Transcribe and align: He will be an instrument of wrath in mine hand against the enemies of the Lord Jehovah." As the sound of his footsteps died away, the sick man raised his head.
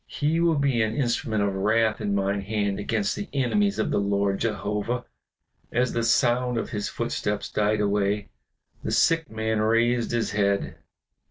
He 0.07 0.39
will 0.39 0.55
be 0.57 0.81
an 0.81 0.95
instrument 0.95 1.43
of 1.43 1.53
wrath 1.53 2.01
in 2.01 2.15
mine 2.15 2.41
hand 2.41 2.79
against 2.79 3.15
the 3.15 3.29
enemies 3.33 3.77
of 3.77 3.91
the 3.91 3.99
Lord 3.99 4.39
Jehovah." 4.39 5.05
As 5.71 5.93
the 5.93 6.01
sound 6.01 6.57
of 6.57 6.71
his 6.71 6.89
footsteps 6.89 7.51
died 7.51 7.81
away, 7.81 8.29
the 8.83 8.89
sick 8.91 9.29
man 9.29 9.59
raised 9.59 10.09
his 10.09 10.31
head. 10.31 10.77